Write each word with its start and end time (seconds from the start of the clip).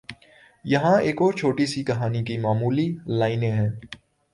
یہاں 0.65 0.95
ایک 1.01 1.21
اور 1.21 1.33
چھوٹی 1.33 1.65
سی 1.65 1.83
کہانی 1.83 2.23
کی 2.23 2.37
معمولی 2.37 2.87
لائنیں 3.09 3.51
ہیں 3.51 3.69